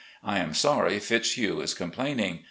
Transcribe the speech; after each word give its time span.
I 0.23 0.39
am 0.39 0.55
sorry 0.55 0.97
Fitzhugh 0.97 1.61
is 1.61 1.75
complaining. 1.75 2.39